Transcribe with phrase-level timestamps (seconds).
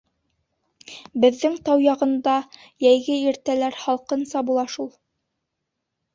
[1.25, 2.39] Беҙҙең тау яғында
[2.87, 4.91] йәйге иртәләр һалҡынса була шул.